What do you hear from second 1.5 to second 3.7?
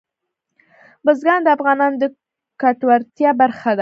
افغانانو د ګټورتیا برخه ده.